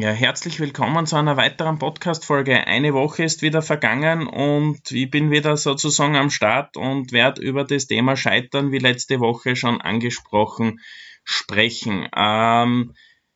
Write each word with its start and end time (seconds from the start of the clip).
Ja, 0.00 0.12
herzlich 0.12 0.58
willkommen 0.60 1.04
zu 1.04 1.16
einer 1.16 1.36
weiteren 1.36 1.78
Podcast-Folge. 1.78 2.66
Eine 2.66 2.94
Woche 2.94 3.22
ist 3.22 3.42
wieder 3.42 3.60
vergangen 3.60 4.26
und 4.28 4.90
ich 4.90 5.10
bin 5.10 5.30
wieder 5.30 5.58
sozusagen 5.58 6.16
am 6.16 6.30
Start 6.30 6.78
und 6.78 7.12
werde 7.12 7.42
über 7.42 7.64
das 7.64 7.86
Thema 7.86 8.16
Scheitern, 8.16 8.72
wie 8.72 8.78
letzte 8.78 9.20
Woche 9.20 9.56
schon 9.56 9.78
angesprochen, 9.82 10.80
sprechen. 11.22 12.08
Ähm, 12.16 12.94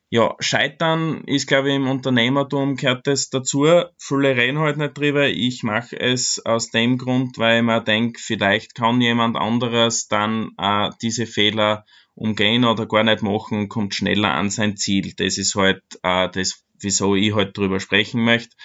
ja, 0.09 0.33
Scheitern 0.39 1.23
ist, 1.25 1.45
glaube 1.45 1.69
ich, 1.69 1.75
im 1.75 1.87
Unternehmertum 1.87 2.77
gehört 2.77 3.05
das 3.05 3.29
dazu. 3.29 3.67
Viele 3.99 4.35
reden 4.35 4.57
halt 4.57 4.77
nicht 4.77 4.97
drüber. 4.97 5.27
Ich 5.27 5.61
mache 5.61 5.99
es 5.99 6.43
aus 6.47 6.71
dem 6.71 6.97
Grund, 6.97 7.37
weil 7.37 7.61
mir 7.61 7.81
denke, 7.81 8.19
vielleicht 8.19 8.73
kann 8.73 9.01
jemand 9.01 9.37
anderes 9.37 10.07
dann 10.07 10.49
äh, 10.57 10.89
diese 10.99 11.27
Fehler 11.27 11.85
umgehen 12.15 12.65
oder 12.65 12.87
gar 12.87 13.03
nicht 13.03 13.21
machen 13.21 13.69
kommt 13.69 13.93
schneller 13.93 14.33
an 14.33 14.49
sein 14.49 14.77
Ziel. 14.77 15.13
Das 15.15 15.37
ist 15.37 15.55
halt 15.55 15.83
äh, 16.03 16.29
das, 16.29 16.63
wieso 16.79 17.15
ich 17.15 17.35
halt 17.35 17.57
drüber 17.57 17.79
sprechen 17.79 18.23
möchte. 18.23 18.55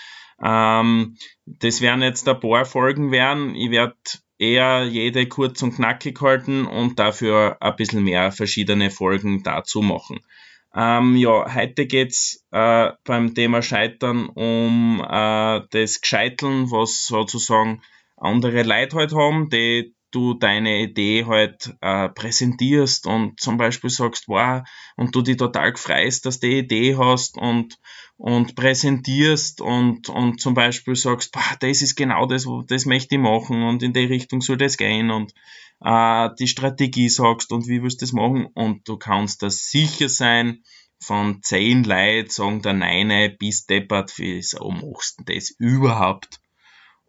Ähm, 0.42 1.16
das 1.44 1.80
werden 1.80 2.02
jetzt 2.02 2.28
ein 2.28 2.40
paar 2.40 2.64
Folgen 2.64 3.10
werden. 3.12 3.54
Ich 3.54 3.70
werde 3.70 3.96
eher 4.38 4.84
jede 4.84 5.26
kurz 5.26 5.62
und 5.62 5.74
knackig 5.74 6.20
halten 6.20 6.66
und 6.66 6.98
dafür 6.98 7.58
ein 7.60 7.76
bisschen 7.76 8.04
mehr 8.04 8.32
verschiedene 8.32 8.90
Folgen 8.90 9.42
dazu 9.42 9.82
machen. 9.82 10.20
Ähm, 10.74 11.16
ja, 11.16 11.52
heute 11.52 11.86
geht's 11.86 12.46
äh, 12.52 12.90
beim 13.04 13.34
Thema 13.34 13.60
Scheitern 13.60 14.28
um 14.28 15.04
äh, 15.06 15.60
das 15.70 16.00
Gescheiteln, 16.00 16.70
was 16.70 17.06
sozusagen 17.06 17.82
andere 18.16 18.62
Leute 18.62 18.96
halt 18.96 19.12
haben, 19.12 19.50
die 19.50 19.94
du 20.10 20.34
deine 20.34 20.80
Idee 20.80 21.24
halt 21.26 21.74
äh, 21.80 22.08
präsentierst 22.08 23.06
und 23.06 23.40
zum 23.40 23.56
Beispiel 23.56 23.90
sagst, 23.90 24.28
wow, 24.28 24.62
und 24.96 25.14
du 25.14 25.22
dich 25.22 25.36
total 25.36 25.76
freust, 25.76 26.26
dass 26.26 26.40
du 26.40 26.48
die 26.48 26.58
Idee 26.58 26.96
hast 26.96 27.36
und, 27.36 27.78
und 28.16 28.54
präsentierst 28.54 29.60
und, 29.60 30.08
und 30.08 30.40
zum 30.40 30.54
Beispiel 30.54 30.96
sagst, 30.96 31.32
boah, 31.32 31.56
das 31.60 31.82
ist 31.82 31.96
genau 31.96 32.26
das, 32.26 32.46
das 32.66 32.86
möchte 32.86 33.14
ich 33.16 33.20
machen 33.20 33.62
und 33.62 33.82
in 33.82 33.92
die 33.92 34.04
Richtung 34.04 34.40
soll 34.40 34.56
das 34.56 34.76
gehen 34.76 35.10
und 35.10 35.32
äh, 35.80 36.28
die 36.38 36.48
Strategie 36.48 37.08
sagst 37.08 37.52
und 37.52 37.68
wie 37.68 37.82
willst 37.82 38.00
du 38.00 38.04
das 38.04 38.12
machen 38.12 38.46
und 38.46 38.88
du 38.88 38.96
kannst 38.96 39.42
da 39.42 39.50
sicher 39.50 40.08
sein, 40.08 40.62
von 41.02 41.42
zehn 41.42 41.82
Leuten 41.84 42.28
sagen 42.28 42.62
der 42.62 42.74
Neine 42.74 43.30
bis 43.30 43.66
deppert, 43.66 44.12
wieso 44.16 44.70
machst 44.70 45.20
du 45.20 45.24
das 45.24 45.50
überhaupt? 45.50 46.40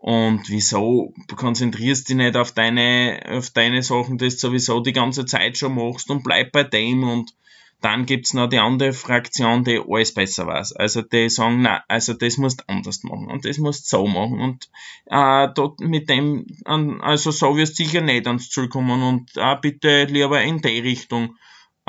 Und 0.01 0.49
wieso 0.49 1.13
konzentrierst 1.35 2.09
du 2.09 2.15
dich 2.15 2.25
nicht 2.25 2.35
auf 2.35 2.53
deine, 2.53 3.21
auf 3.29 3.51
deine 3.51 3.83
Sachen, 3.83 4.17
die 4.17 4.29
du 4.29 4.31
sowieso 4.31 4.79
die 4.79 4.93
ganze 4.93 5.27
Zeit 5.27 5.59
schon 5.59 5.75
machst 5.75 6.09
und 6.09 6.23
bleib 6.23 6.51
bei 6.51 6.63
dem 6.63 7.03
und 7.03 7.35
dann 7.81 8.07
gibt's 8.07 8.33
noch 8.33 8.47
die 8.47 8.57
andere 8.57 8.93
Fraktion, 8.93 9.63
die 9.63 9.79
alles 9.79 10.15
besser 10.15 10.47
weiß. 10.47 10.73
Also 10.73 11.03
die 11.03 11.29
sagen, 11.29 11.61
na, 11.61 11.83
also 11.87 12.13
das 12.13 12.37
musst 12.37 12.61
du 12.61 12.63
anders 12.67 13.03
machen 13.03 13.27
und 13.27 13.45
das 13.45 13.59
musst 13.59 13.93
du 13.93 13.97
so 13.97 14.07
machen 14.07 14.39
und 14.39 14.71
äh, 15.05 15.47
dort 15.53 15.79
mit 15.81 16.09
dem, 16.09 16.47
also 16.65 17.29
so 17.29 17.55
wirst 17.55 17.77
du 17.77 17.83
sicher 17.83 18.01
nicht 18.01 18.25
ans 18.25 18.49
Ziel 18.49 18.69
kommen 18.69 19.03
und 19.03 19.29
äh, 19.35 19.55
bitte 19.61 20.05
lieber 20.05 20.41
in 20.41 20.61
die 20.61 20.79
Richtung 20.79 21.35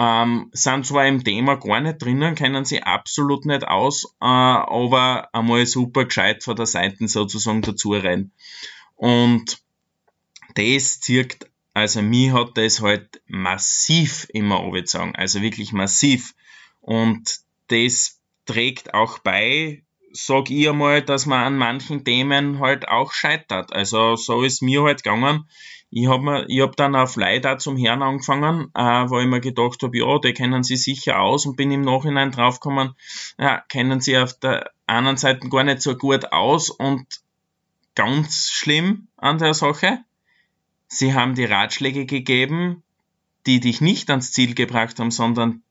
ähm, 0.03 0.51
sind 0.53 0.85
zwar 0.85 1.07
im 1.07 1.23
Thema 1.23 1.55
gar 1.55 1.81
nicht 1.81 2.03
drinnen, 2.03 2.35
kennen 2.35 2.65
sie 2.65 2.83
absolut 2.83 3.47
nicht 3.47 3.69
aus, 3.69 4.17
äh, 4.21 4.25
aber 4.25 5.29
einmal 5.33 5.65
super 5.65 6.07
gescheit 6.07 6.43
von 6.43 6.57
der 6.57 6.67
Seite 6.67 7.07
sozusagen 7.07 7.63
dazu 7.63 7.93
rein. 7.93 8.33
Und 8.97 9.63
das 10.55 10.99
zirkt, 10.99 11.49
also 11.73 12.03
mir 12.03 12.33
hat 12.33 12.59
das 12.59 12.83
halt 12.83 13.23
massiv 13.29 14.27
immer 14.33 14.59
angezogen, 14.59 15.15
also 15.15 15.41
wirklich 15.41 15.73
massiv. 15.73 16.35
Und 16.81 17.39
das 17.69 18.21
trägt 18.45 18.95
auch 18.95 19.21
bei, 19.21 19.85
sag 20.13 20.51
ich 20.51 20.69
einmal, 20.69 21.03
dass 21.03 21.27
man 21.27 21.45
an 21.45 21.57
manchen 21.57 22.05
Themen 22.05 22.61
halt 22.61 22.89
auch 22.89 23.13
scheitert. 23.13 23.73
Also 23.73 24.17
so 24.17 24.43
ist 24.43 24.63
mir 24.63 24.83
halt 24.83 25.03
gegangen. 25.03 25.49
Ich 25.91 26.09
habe 26.09 26.47
hab 26.49 26.77
dann 26.77 26.97
auf 26.97 27.17
Leute 27.17 27.59
zum 27.59 27.77
Herrn 27.77 28.03
angefangen, 28.03 28.71
äh, 28.75 29.11
wo 29.11 29.21
ich 29.21 29.27
mir 29.27 29.41
gedacht 29.41 29.83
habe, 29.83 29.99
ja, 29.99 30.19
die 30.19 30.33
kennen 30.33 30.63
sie 30.63 30.77
sicher 30.77 31.21
aus 31.21 31.45
und 31.45 31.57
bin 31.57 31.71
im 31.71 31.83
Nachhinein 31.83 32.31
draufgekommen, 32.31 32.95
ja, 33.39 33.63
kennen 33.69 34.01
sie 34.01 34.17
auf 34.17 34.39
der 34.39 34.71
anderen 34.87 35.19
Seite 35.19 35.49
gar 35.51 35.65
nicht 35.65 35.83
so 35.83 35.95
gut 35.95 36.33
aus 36.33 36.71
und 36.71 37.21
ganz 37.95 38.49
schlimm 38.51 39.09
an 39.19 39.37
der 39.37 39.53
Sache, 39.53 39.99
sie 40.89 41.13
haben 41.13 41.35
die 41.35 41.45
Ratschläge 41.45 42.07
gegeben, 42.07 42.83
die 43.47 43.61
dich 43.61 43.83
nicht 43.83 44.09
ans 44.09 44.33
Ziel 44.33 44.55
gebracht 44.55 44.99
haben, 44.99 45.11
sondern 45.11 45.63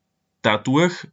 dadurch 0.44 1.08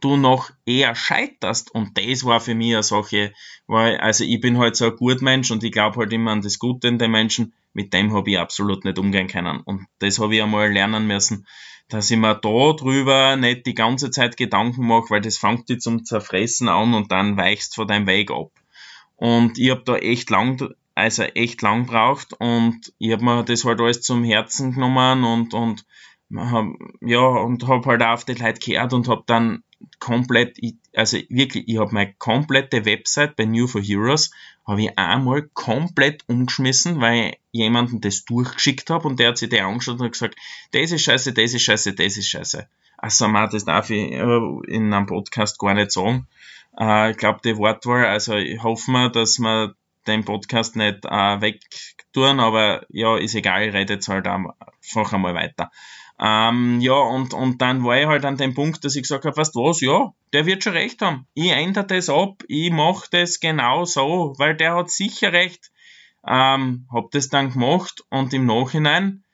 du 0.00 0.16
noch 0.16 0.50
eher 0.66 0.94
scheiterst. 0.94 1.74
Und 1.74 1.96
das 1.98 2.24
war 2.24 2.40
für 2.40 2.54
mich 2.54 2.74
eine 2.74 2.82
Sache, 2.82 3.32
weil, 3.66 3.98
also 3.98 4.24
ich 4.24 4.40
bin 4.40 4.58
halt 4.58 4.76
so 4.76 4.86
ein 4.86 4.96
Gutmensch 4.96 5.50
und 5.50 5.62
ich 5.64 5.72
glaube 5.72 5.98
halt 5.98 6.12
immer 6.12 6.32
an 6.32 6.42
das 6.42 6.58
Gute 6.58 6.88
in 6.88 6.98
den 6.98 7.10
Menschen 7.10 7.52
mit 7.78 7.92
dem 7.92 8.12
habe 8.12 8.30
ich 8.30 8.38
absolut 8.38 8.84
nicht 8.84 8.98
umgehen 8.98 9.28
können. 9.28 9.60
Und 9.60 9.86
das 10.00 10.18
habe 10.18 10.34
ich 10.34 10.42
einmal 10.42 10.72
lernen 10.72 11.06
müssen, 11.06 11.46
dass 11.88 12.10
ich 12.10 12.18
mir 12.18 12.34
da 12.34 12.72
drüber 12.72 13.36
nicht 13.36 13.66
die 13.66 13.74
ganze 13.74 14.10
Zeit 14.10 14.36
Gedanken 14.36 14.86
mache, 14.86 15.10
weil 15.10 15.20
das 15.20 15.38
fängt 15.38 15.68
dich 15.68 15.80
zum 15.80 16.04
Zerfressen 16.04 16.68
an 16.68 16.94
und 16.94 17.12
dann 17.12 17.36
weichst 17.36 17.76
von 17.76 17.86
deinem 17.86 18.08
Weg 18.08 18.30
ab. 18.30 18.50
Und 19.14 19.58
ich 19.58 19.70
habe 19.70 19.82
da 19.84 19.96
echt 19.96 20.28
lang, 20.30 20.74
also 20.96 21.22
echt 21.22 21.62
lang 21.62 21.86
braucht 21.86 22.34
und 22.40 22.92
ich 22.98 23.12
habe 23.12 23.24
mir 23.24 23.44
das 23.44 23.64
halt 23.64 23.80
alles 23.80 24.00
zum 24.02 24.24
Herzen 24.24 24.72
genommen 24.72 25.24
und, 25.24 25.54
und 25.54 25.84
hab, 26.34 26.66
ja, 27.00 27.20
und 27.20 27.66
habe 27.66 27.88
halt 27.88 28.02
auch 28.02 28.14
auf 28.14 28.24
die 28.24 28.34
Leute 28.34 28.60
gehört 28.60 28.92
und 28.92 29.08
habe 29.08 29.22
dann 29.26 29.62
komplett, 29.98 30.58
also 30.94 31.18
wirklich, 31.28 31.68
ich 31.68 31.78
habe 31.78 31.94
meine 31.94 32.14
komplette 32.14 32.84
Website 32.84 33.36
bei 33.36 33.44
New 33.44 33.66
for 33.66 33.80
Heroes, 33.80 34.30
habe 34.66 34.82
ich 34.82 34.98
einmal 34.98 35.42
komplett 35.54 36.24
umgeschmissen, 36.26 37.00
weil 37.00 37.36
ich 37.52 37.60
jemanden 37.60 38.00
das 38.00 38.24
durchgeschickt 38.24 38.90
habe 38.90 39.08
und 39.08 39.18
der 39.18 39.28
hat 39.28 39.38
sich 39.38 39.48
die 39.48 39.60
angeschaut 39.60 39.98
und 39.98 40.06
hat 40.06 40.12
gesagt, 40.12 40.36
das 40.72 40.92
ist 40.92 41.02
scheiße, 41.02 41.32
das 41.32 41.54
ist 41.54 41.62
scheiße, 41.62 41.94
das 41.94 42.16
ist 42.16 42.28
scheiße. 42.28 42.68
Also 42.98 43.28
man, 43.28 43.48
das 43.50 43.64
darf 43.64 43.90
ich 43.90 44.12
äh, 44.12 44.40
in 44.66 44.92
einem 44.92 45.06
Podcast 45.06 45.58
gar 45.58 45.74
nicht 45.74 45.92
sagen. 45.92 46.26
Äh, 46.78 47.12
ich 47.12 47.16
glaube, 47.16 47.40
die 47.44 47.56
Wortwahl, 47.56 48.06
also 48.06 48.34
ich 48.34 48.62
hoffe 48.62 48.90
mal, 48.90 49.10
dass 49.10 49.38
wir 49.38 49.74
den 50.06 50.24
Podcast 50.24 50.76
nicht 50.76 51.04
äh, 51.04 51.40
wegtun, 51.40 52.40
aber 52.40 52.84
ja, 52.88 53.16
ist 53.16 53.34
egal, 53.34 53.68
ich 53.68 54.08
halt 54.08 54.26
einfach 54.26 55.12
einmal 55.12 55.34
weiter. 55.34 55.70
Ähm, 56.20 56.80
ja, 56.80 56.94
und, 56.94 57.32
und 57.32 57.62
dann 57.62 57.84
war 57.84 57.98
ich 58.00 58.06
halt 58.06 58.24
an 58.24 58.36
dem 58.36 58.54
Punkt, 58.54 58.84
dass 58.84 58.96
ich 58.96 59.02
gesagt 59.02 59.24
habe, 59.24 59.36
weißt 59.36 59.54
was, 59.54 59.80
ja, 59.80 60.12
der 60.32 60.46
wird 60.46 60.64
schon 60.64 60.72
recht 60.72 61.00
haben. 61.00 61.26
Ich 61.34 61.52
ändere 61.52 61.86
das 61.86 62.10
ab, 62.10 62.42
ich 62.48 62.72
mache 62.72 63.06
das 63.10 63.38
genau 63.38 63.84
so, 63.84 64.34
weil 64.36 64.56
der 64.56 64.74
hat 64.74 64.90
sicher 64.90 65.32
recht. 65.32 65.70
Ähm, 66.26 66.86
hab 66.92 67.12
das 67.12 67.28
dann 67.28 67.52
gemacht 67.52 68.04
und 68.10 68.34
im 68.34 68.46
Nachhinein, 68.46 69.24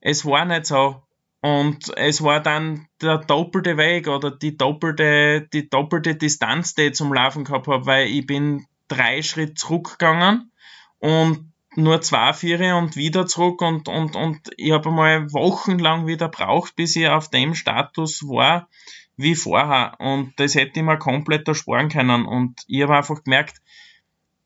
es 0.00 0.26
war 0.26 0.44
nicht 0.44 0.66
so. 0.66 1.00
Und 1.40 1.94
es 1.96 2.22
war 2.22 2.40
dann 2.40 2.88
der 3.00 3.18
doppelte 3.18 3.76
Weg 3.76 4.08
oder 4.08 4.30
die 4.30 4.56
doppelte, 4.56 5.46
die 5.52 5.68
doppelte 5.68 6.16
Distanz, 6.16 6.74
die 6.74 6.84
ich 6.84 6.94
zum 6.94 7.12
Laufen 7.12 7.44
gehabt 7.44 7.68
habe, 7.68 7.86
weil 7.86 8.08
ich 8.08 8.26
bin 8.26 8.66
drei 8.88 9.22
Schritt 9.22 9.58
zurückgegangen 9.58 10.50
und 10.98 11.52
nur 11.76 12.00
zwei 12.00 12.32
Viere 12.32 12.76
und 12.76 12.96
wieder 12.96 13.26
zurück 13.26 13.62
und, 13.62 13.88
und, 13.88 14.16
und 14.16 14.50
ich 14.56 14.72
habe 14.72 14.90
mal 14.90 15.32
wochenlang 15.32 16.06
wieder 16.06 16.28
braucht, 16.28 16.76
bis 16.76 16.96
ich 16.96 17.08
auf 17.08 17.30
dem 17.30 17.54
Status 17.54 18.22
war 18.28 18.68
wie 19.16 19.34
vorher. 19.34 19.94
Und 19.98 20.32
das 20.36 20.54
hätte 20.54 20.80
ich 20.80 20.84
mir 20.84 20.98
komplett 20.98 21.46
ersparen 21.48 21.88
können. 21.88 22.26
Und 22.26 22.62
ich 22.66 22.82
habe 22.82 22.96
einfach 22.96 23.22
gemerkt, 23.22 23.60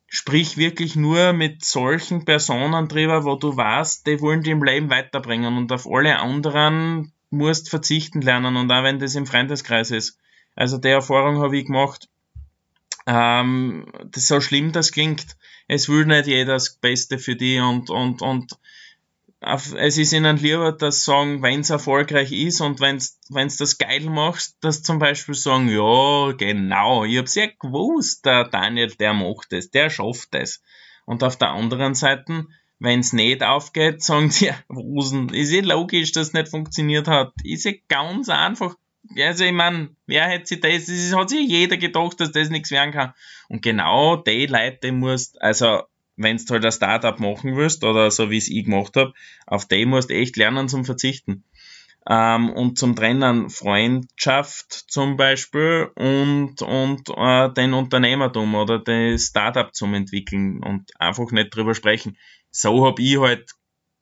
sprich 0.07 0.57
wirklich 0.57 0.97
nur 0.97 1.33
mit 1.33 1.65
solchen 1.65 2.25
Personen 2.25 2.89
drüber, 2.89 3.25
wo 3.25 3.37
du 3.37 3.57
weißt, 3.57 4.07
die 4.07 4.21
wollen 4.21 4.43
dich 4.43 4.53
im 4.53 4.63
Leben 4.63 4.91
weiterbringen 4.91 5.57
und 5.57 5.71
auf 5.73 5.87
alle 5.87 6.19
anderen 6.19 7.13
musst 7.31 7.69
verzichten 7.69 8.23
lernen 8.23 8.57
und 8.57 8.73
auch 8.73 8.83
wenn 8.83 8.99
das 8.99 9.15
im 9.15 9.27
Freundeskreis 9.27 9.91
ist. 9.91 10.19
Also 10.55 10.79
die 10.79 10.89
Erfahrung 10.89 11.39
habe 11.39 11.59
ich 11.59 11.67
gemacht. 11.67 12.09
Ähm, 13.11 13.87
das 14.11 14.27
so 14.27 14.41
schlimm 14.41 14.73
das 14.73 14.93
klingt 14.93 15.25
es 15.69 15.89
will 15.89 16.07
nicht 16.07 16.27
jeder 16.27 16.55
das 16.55 16.77
Beste 16.77 17.19
für 17.19 17.37
die 17.37 17.61
und, 17.61 17.91
und, 17.91 18.23
und 18.23 18.59
es 19.41 19.99
ist 19.99 20.13
ihnen 20.13 20.37
lieber, 20.39 20.73
dass 20.73 21.05
sagen, 21.05 21.43
wenn 21.43 21.61
es 21.61 21.71
erfolgreich 21.71 22.33
ist 22.33 22.61
und 22.61 22.81
wenn 22.81 22.97
es 22.97 23.57
das 23.57 23.79
geil 23.79 24.11
machst, 24.11 24.57
dass 24.63 24.83
zum 24.83 24.99
Beispiel 24.99 25.35
sagen, 25.37 25.69
ja, 25.69 26.33
genau, 26.33 27.05
ich 27.05 27.19
hab's 27.19 27.37
ja 27.37 27.47
gewusst, 27.47 28.27
der 28.27 28.49
Daniel, 28.49 28.93
der 28.97 29.15
macht 29.15 29.53
es, 29.53 29.71
der 29.71 29.91
schafft 29.91 30.35
es. 30.35 30.61
Und 31.07 31.23
auf 31.23 31.37
der 31.37 31.51
anderen 31.51 31.95
Seite, 31.95 32.47
wenn 32.81 32.99
es 32.99 33.13
nicht 33.13 33.45
aufgeht, 33.45 34.03
sagen 34.03 34.31
sie, 34.31 34.47
ja, 34.47 34.59
Rosen, 34.69 35.29
ist 35.29 35.53
ja 35.53 35.63
logisch, 35.63 36.11
dass 36.11 36.29
es 36.29 36.33
nicht 36.33 36.49
funktioniert 36.49 37.07
hat. 37.07 37.33
Ist 37.45 37.65
ja 37.65 37.73
ganz 37.87 38.29
einfach 38.29 38.75
also 39.19 39.45
ich 39.45 39.53
meine, 39.53 39.91
wer 40.07 40.29
hätte 40.29 40.47
sich 40.47 40.61
das, 40.61 40.87
das 40.87 41.15
hat 41.15 41.31
sich 41.31 41.49
jeder 41.49 41.77
gedacht, 41.77 42.21
dass 42.21 42.33
das 42.33 42.51
nichts 42.51 42.71
werden 42.71 42.93
kann. 42.93 43.15
Und 43.49 43.63
genau 43.63 44.17
die 44.17 44.47
Leute 44.47 44.93
musst, 44.93 45.41
also 45.43 45.83
wenn 46.17 46.37
du 46.37 46.45
halt 46.51 46.65
ein 46.65 46.73
Startup 46.73 47.19
machen 47.21 47.57
willst 47.57 47.85
oder 47.85 48.11
so 48.11 48.31
wie 48.31 48.39
es 48.39 48.49
ich 48.49 48.65
gemacht 48.65 48.97
habe, 48.97 49.15
auf 49.47 49.67
die 49.67 49.87
musst 49.87 50.11
du 50.11 50.15
echt 50.15 50.37
lernen 50.37 50.69
zum 50.69 50.85
Verzichten. 50.85 51.45
ähm, 52.09 52.51
und 52.51 52.79
zum 52.79 52.97
Trennen 52.97 53.51
Freundschaft 53.51 54.73
zum 54.73 55.17
Beispiel 55.17 55.91
und, 55.95 56.63
und 56.63 57.09
äh, 57.11 57.53
den 57.53 57.75
Unternehmertum 57.75 58.55
oder 58.55 58.79
das 58.79 59.25
Startup 59.25 59.75
zum 59.75 59.95
Entwickeln 59.95 60.63
und 60.63 60.91
einfach 61.01 61.31
nicht 61.33 61.55
drüber 61.55 61.75
sprechen. 61.75 62.17
So 62.51 62.87
hab 62.87 62.99
ich 62.99 63.19
halt, 63.21 63.51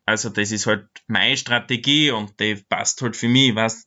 also 0.04 0.30
das 0.30 0.52
ist 0.52 0.66
halt 0.66 0.86
meine 1.08 1.36
Strategie 1.36 2.12
und 2.12 2.38
die 2.40 2.56
passt 2.68 3.02
halt 3.02 3.16
für 3.16 3.28
mich, 3.28 3.54
was 3.56 3.84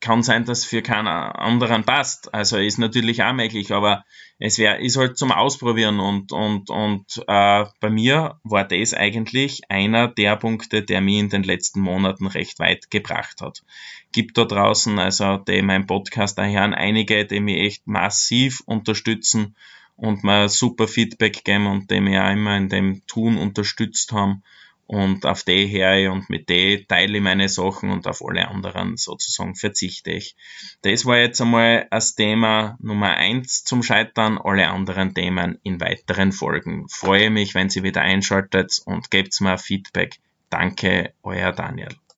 kann 0.00 0.22
sein, 0.22 0.44
dass 0.44 0.64
für 0.64 0.82
keinen 0.82 1.08
anderen 1.08 1.84
passt. 1.84 2.34
Also 2.34 2.58
ist 2.58 2.78
natürlich 2.78 3.22
auch 3.22 3.32
möglich, 3.32 3.72
aber 3.72 4.04
es 4.38 4.58
wäre, 4.58 4.82
ist 4.82 4.96
halt 4.96 5.16
zum 5.16 5.32
Ausprobieren 5.32 6.00
und, 6.00 6.32
und, 6.32 6.68
und 6.68 7.24
äh, 7.26 7.64
bei 7.80 7.90
mir 7.90 8.38
war 8.42 8.64
das 8.64 8.92
eigentlich 8.92 9.62
einer 9.70 10.08
der 10.08 10.36
Punkte, 10.36 10.82
der 10.82 11.00
mich 11.00 11.18
in 11.18 11.28
den 11.30 11.42
letzten 11.42 11.80
Monaten 11.80 12.26
recht 12.26 12.58
weit 12.58 12.90
gebracht 12.90 13.40
hat. 13.40 13.64
Gibt 14.12 14.36
da 14.36 14.44
draußen, 14.44 14.98
also 14.98 15.38
die 15.38 15.62
mein 15.62 15.86
Podcast 15.86 16.36
daher 16.38 16.62
einige, 16.62 17.24
die 17.24 17.40
mich 17.40 17.60
echt 17.60 17.86
massiv 17.86 18.60
unterstützen 18.66 19.54
und 19.96 20.24
mir 20.24 20.48
super 20.48 20.88
Feedback 20.88 21.44
geben 21.44 21.66
und 21.66 21.90
die 21.90 22.00
mich 22.00 22.18
auch 22.18 22.30
immer 22.30 22.56
in 22.56 22.68
dem 22.68 23.06
Tun 23.06 23.38
unterstützt 23.38 24.12
haben 24.12 24.42
und 24.86 25.24
auf 25.26 25.42
die 25.42 25.66
her 25.66 26.12
und 26.12 26.28
mit 26.30 26.48
die 26.48 26.84
teile 26.86 27.18
ich 27.18 27.22
meine 27.22 27.48
Sachen 27.48 27.90
und 27.90 28.06
auf 28.06 28.22
alle 28.24 28.48
anderen 28.48 28.96
sozusagen 28.96 29.54
verzichte 29.54 30.12
ich. 30.12 30.36
Das 30.82 31.06
war 31.06 31.18
jetzt 31.18 31.40
einmal 31.40 31.86
das 31.90 32.14
Thema 32.14 32.76
Nummer 32.80 33.16
eins 33.16 33.64
zum 33.64 33.82
Scheitern, 33.82 34.38
alle 34.38 34.68
anderen 34.68 35.14
Themen 35.14 35.58
in 35.62 35.80
weiteren 35.80 36.32
Folgen. 36.32 36.86
Freue 36.88 37.30
mich, 37.30 37.54
wenn 37.54 37.70
Sie 37.70 37.82
wieder 37.82 38.02
einschaltet 38.02 38.80
und 38.84 39.10
gebt 39.10 39.40
mir 39.40 39.58
Feedback. 39.58 40.20
Danke, 40.50 41.14
euer 41.22 41.52
Daniel. 41.52 41.96